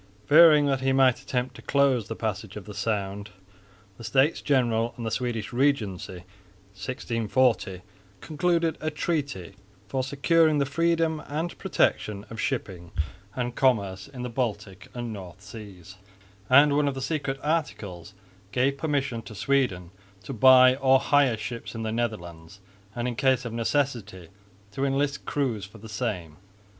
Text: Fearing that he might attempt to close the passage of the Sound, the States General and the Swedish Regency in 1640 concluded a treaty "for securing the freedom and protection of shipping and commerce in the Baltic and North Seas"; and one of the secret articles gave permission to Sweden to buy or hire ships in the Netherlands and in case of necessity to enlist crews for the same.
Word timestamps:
Fearing 0.25 0.65
that 0.65 0.81
he 0.81 0.93
might 0.93 1.19
attempt 1.21 1.53
to 1.57 1.61
close 1.61 2.07
the 2.07 2.15
passage 2.15 2.55
of 2.55 2.65
the 2.65 2.73
Sound, 2.73 3.29
the 3.99 4.03
States 4.03 4.41
General 4.41 4.95
and 4.97 5.05
the 5.05 5.11
Swedish 5.11 5.53
Regency 5.53 6.13
in 6.23 7.27
1640 7.29 7.83
concluded 8.19 8.79
a 8.81 8.89
treaty 8.89 9.53
"for 9.87 10.01
securing 10.01 10.57
the 10.57 10.65
freedom 10.65 11.21
and 11.27 11.55
protection 11.59 12.25
of 12.31 12.39
shipping 12.41 12.89
and 13.35 13.53
commerce 13.53 14.07
in 14.07 14.23
the 14.23 14.29
Baltic 14.29 14.87
and 14.95 15.13
North 15.13 15.39
Seas"; 15.43 15.97
and 16.49 16.75
one 16.75 16.87
of 16.87 16.95
the 16.95 16.99
secret 17.03 17.37
articles 17.43 18.15
gave 18.51 18.79
permission 18.79 19.21
to 19.21 19.35
Sweden 19.35 19.91
to 20.23 20.33
buy 20.33 20.77
or 20.77 20.99
hire 20.99 21.37
ships 21.37 21.75
in 21.75 21.83
the 21.83 21.91
Netherlands 21.91 22.59
and 22.95 23.07
in 23.07 23.15
case 23.15 23.45
of 23.45 23.53
necessity 23.53 24.29
to 24.71 24.83
enlist 24.83 25.25
crews 25.25 25.65
for 25.65 25.77
the 25.77 25.87
same. 25.87 26.37